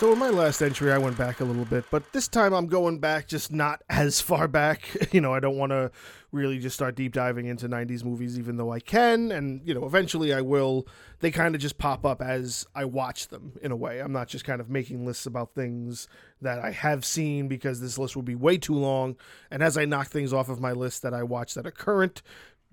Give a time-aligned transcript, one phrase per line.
[0.00, 2.68] So in my last entry, I went back a little bit, but this time I'm
[2.68, 4.80] going back just not as far back.
[5.12, 5.90] You know, I don't want to
[6.32, 9.84] really just start deep diving into 90s movies, even though I can, and you know,
[9.84, 10.86] eventually I will.
[11.18, 13.98] They kind of just pop up as I watch them in a way.
[13.98, 16.08] I'm not just kind of making lists about things
[16.40, 19.16] that I have seen because this list will be way too long.
[19.50, 22.22] And as I knock things off of my list that I watch that are current,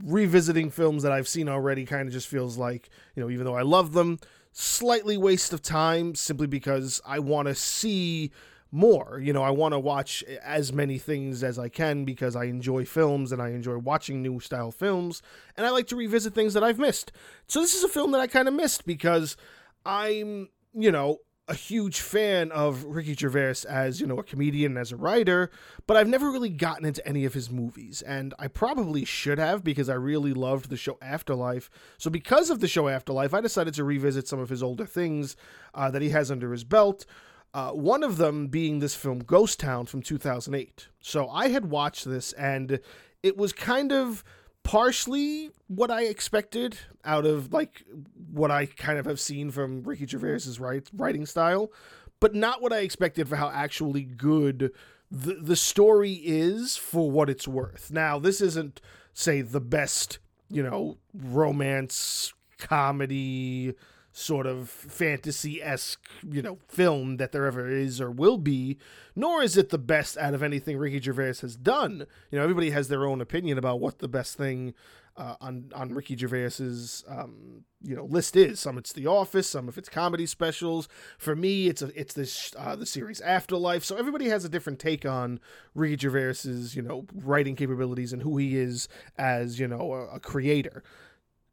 [0.01, 3.57] revisiting films that I've seen already kind of just feels like, you know, even though
[3.57, 4.19] I love them,
[4.59, 8.31] slightly waste of time simply because I want to see
[8.71, 9.19] more.
[9.23, 12.83] You know, I want to watch as many things as I can because I enjoy
[12.83, 15.21] films and I enjoy watching new style films
[15.55, 17.11] and I like to revisit things that I've missed.
[17.47, 19.37] So this is a film that I kind of missed because
[19.85, 24.91] I'm, you know, a huge fan of Ricky Gervais as, you know, a comedian as
[24.91, 25.49] a writer,
[25.85, 28.01] but I've never really gotten into any of his movies.
[28.01, 31.69] And I probably should have because I really loved the show Afterlife.
[31.97, 35.37] So, because of the show Afterlife, I decided to revisit some of his older things
[35.73, 37.05] uh, that he has under his belt.
[37.53, 40.89] Uh, one of them being this film Ghost Town from 2008.
[40.99, 42.79] So, I had watched this and
[43.23, 44.23] it was kind of
[44.67, 47.85] partially what I expected out of like
[48.31, 51.71] what I kind of have seen from Ricky Gervais's writing style,
[52.19, 54.73] but not what I expected for how actually good
[55.09, 57.91] the the story is for what it's worth.
[57.91, 58.81] Now, this isn't
[59.13, 63.73] say the best, you know, romance comedy
[64.17, 68.75] sort of fantasy esque, you know, film that there ever is or will be,
[69.15, 72.07] nor is it the best out of anything Ricky Gervais has done.
[72.31, 74.73] You know, everybody has their own opinion about what the best thing
[75.17, 78.59] uh, on on Ricky Gervais's um, you know list is.
[78.59, 80.89] Some it's The Office, some of it's comedy specials.
[81.19, 83.83] For me, it's a it's this uh, the series Afterlife.
[83.83, 85.39] So everybody has a different take on
[85.75, 90.19] Ricky Gervais's you know writing capabilities and who he is as you know a, a
[90.19, 90.83] creator.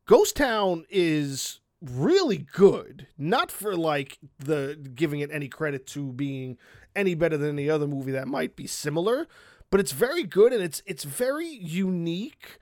[0.07, 3.07] Ghost Town is really good.
[3.19, 6.59] Not for like the giving it any credit to being
[6.97, 9.27] any better than any other movie that might be similar,
[9.71, 12.59] but it's very good and it's it's very unique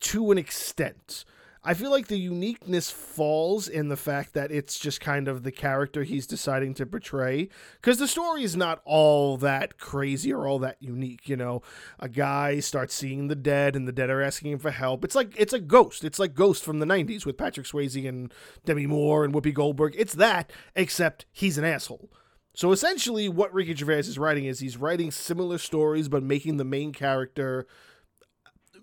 [0.00, 1.24] to an extent.
[1.66, 5.50] I feel like the uniqueness falls in the fact that it's just kind of the
[5.50, 7.48] character he's deciding to portray.
[7.80, 11.28] Because the story is not all that crazy or all that unique.
[11.28, 11.62] You know,
[11.98, 15.04] a guy starts seeing the dead, and the dead are asking him for help.
[15.04, 16.04] It's like it's a ghost.
[16.04, 18.32] It's like Ghost from the '90s with Patrick Swayze and
[18.64, 19.96] Demi Moore and Whoopi Goldberg.
[19.98, 22.12] It's that, except he's an asshole.
[22.54, 26.64] So essentially, what Ricky Gervais is writing is he's writing similar stories, but making the
[26.64, 27.66] main character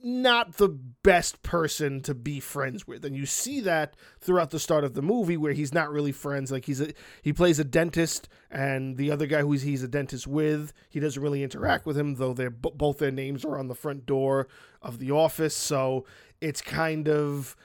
[0.03, 4.84] not the best person to be friends with and you see that throughout the start
[4.84, 8.28] of the movie where he's not really friends like he's a he plays a dentist
[8.52, 12.16] and the other guy who he's a dentist with he doesn't really interact with him
[12.16, 14.47] though they're both their names are on the front door
[14.81, 16.06] of the office so
[16.42, 17.56] it's kind of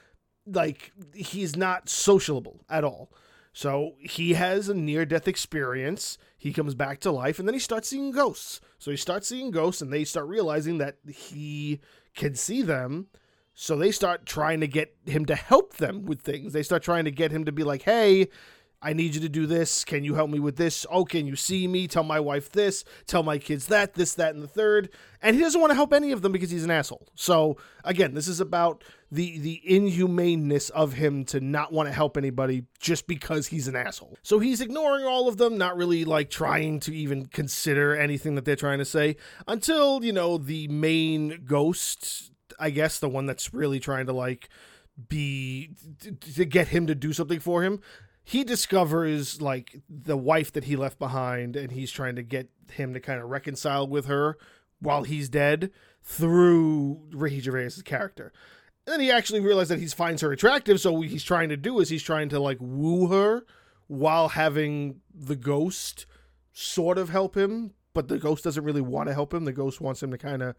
[0.45, 3.11] like he's not sociable at all
[3.53, 6.17] so he has a near death experience.
[6.37, 8.61] He comes back to life and then he starts seeing ghosts.
[8.77, 11.81] So he starts seeing ghosts and they start realizing that he
[12.19, 13.07] can see them.
[13.55, 16.53] So they start trying to get him to help them with things.
[16.53, 18.27] They start trying to get him to be like, hey,
[18.81, 19.83] I need you to do this.
[19.83, 20.85] Can you help me with this?
[20.89, 21.85] Oh, can you see me?
[21.85, 22.85] Tell my wife this.
[23.07, 24.89] Tell my kids that, this, that, and the third.
[25.21, 27.09] And he doesn't want to help any of them because he's an asshole.
[27.13, 32.15] So again, this is about the the inhumaneness of him to not want to help
[32.15, 34.17] anybody just because he's an asshole.
[34.23, 38.45] So he's ignoring all of them, not really like trying to even consider anything that
[38.45, 43.53] they're trying to say until, you know, the main ghost, I guess the one that's
[43.53, 44.47] really trying to like
[45.09, 45.71] be
[46.35, 47.81] to get him to do something for him
[48.29, 52.93] he discovers like the wife that he left behind and he's trying to get him
[52.93, 54.37] to kind of reconcile with her
[54.79, 55.71] while he's dead
[56.03, 58.31] through Ricky Gervais' character.
[58.85, 61.57] And then he actually realizes that he finds her attractive, so what he's trying to
[61.57, 63.47] do is he's trying to like woo her
[63.87, 66.05] while having the ghost
[66.53, 69.45] sort of help him, but the ghost doesn't really want to help him.
[69.45, 70.55] The ghost wants him to kind of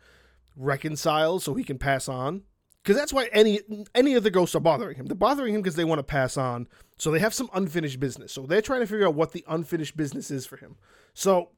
[0.56, 2.42] reconcile so he can pass on
[2.82, 3.60] because that's why any
[3.94, 5.06] any of the ghosts are bothering him.
[5.06, 6.68] They're bothering him because they want to pass on.
[6.98, 8.32] So they have some unfinished business.
[8.32, 10.76] So they're trying to figure out what the unfinished business is for him.
[11.14, 11.50] So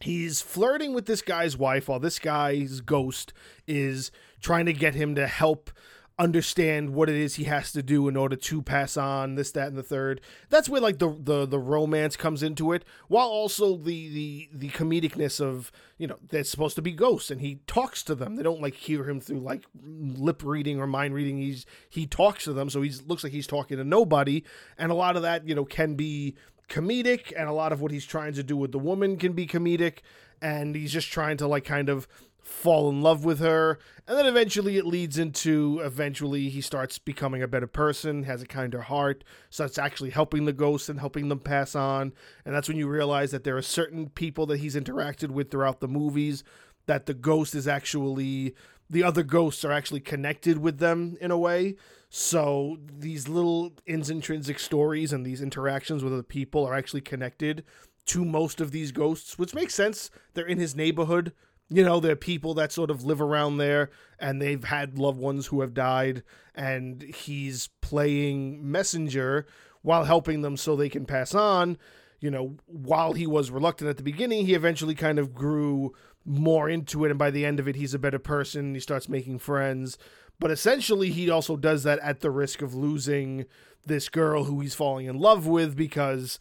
[0.00, 3.32] he's flirting with this guy's wife while this guy's ghost
[3.66, 5.70] is trying to get him to help
[6.18, 9.68] understand what it is he has to do in order to pass on this that
[9.68, 10.20] and the third.
[10.48, 14.70] That's where like the the, the romance comes into it while also the the the
[14.70, 18.36] comedicness of you know they're supposed to be ghosts and he talks to them.
[18.36, 21.38] They don't like hear him through like lip reading or mind reading.
[21.38, 24.44] He's he talks to them so he looks like he's talking to nobody.
[24.78, 26.36] And a lot of that you know can be
[26.68, 29.46] comedic and a lot of what he's trying to do with the woman can be
[29.46, 29.98] comedic.
[30.40, 32.06] And he's just trying to like kind of
[32.44, 37.42] fall in love with her and then eventually it leads into eventually he starts becoming
[37.42, 41.40] a better person has a kinder heart starts actually helping the ghosts and helping them
[41.40, 42.12] pass on
[42.44, 45.80] and that's when you realize that there are certain people that he's interacted with throughout
[45.80, 46.44] the movies
[46.86, 48.54] that the ghost is actually
[48.90, 51.76] the other ghosts are actually connected with them in a way.
[52.10, 57.64] So these little intrinsic stories and these interactions with other people are actually connected
[58.06, 60.10] to most of these ghosts which makes sense.
[60.34, 61.32] They're in his neighborhood
[61.68, 65.46] you know, they're people that sort of live around there and they've had loved ones
[65.46, 66.22] who have died,
[66.54, 69.46] and he's playing messenger
[69.82, 71.76] while helping them so they can pass on.
[72.20, 75.94] You know, while he was reluctant at the beginning, he eventually kind of grew
[76.24, 78.74] more into it, and by the end of it, he's a better person.
[78.74, 79.98] He starts making friends.
[80.38, 83.44] But essentially, he also does that at the risk of losing
[83.84, 86.38] this girl who he's falling in love with because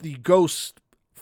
[0.00, 0.79] the ghost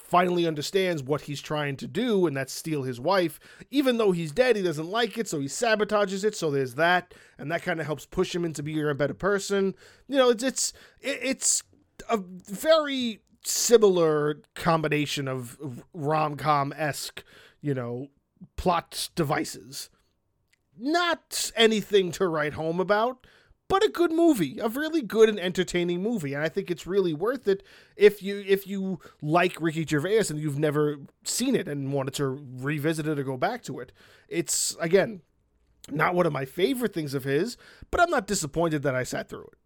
[0.08, 3.38] finally understands what he's trying to do, and that's steal his wife.
[3.70, 6.34] Even though he's dead, he doesn't like it, so he sabotages it.
[6.34, 9.74] So there's that, and that kind of helps push him into being a better person.
[10.08, 11.62] You know, it's it's it's
[12.08, 17.22] a very similar combination of rom com esque,
[17.60, 18.08] you know,
[18.56, 19.90] plot devices.
[20.80, 23.26] Not anything to write home about,
[23.68, 27.12] but a good movie, a really good and entertaining movie, and I think it's really
[27.12, 27.62] worth it
[27.96, 32.44] if you if you like Ricky Gervais and you've never seen it and wanted to
[32.56, 33.92] revisit it or go back to it.
[34.28, 35.20] It's again
[35.90, 37.56] not one of my favorite things of his,
[37.90, 39.57] but I'm not disappointed that I sat through it.